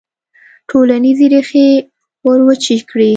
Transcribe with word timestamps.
ټولنیزې 0.69 1.25
ریښې 1.33 1.67
وروچې 2.25 2.75
کړي. 2.89 3.09